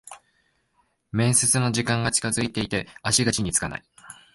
[1.11, 3.83] 面接の時間が近づいて足が地につかない